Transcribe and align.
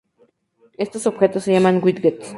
Estos 0.79 1.05
objetos 1.05 1.43
se 1.43 1.51
llaman 1.51 1.79
widgets. 1.83 2.27